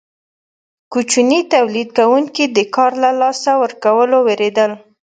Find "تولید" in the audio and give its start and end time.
1.53-1.89